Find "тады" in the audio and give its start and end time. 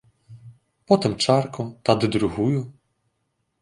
1.91-2.05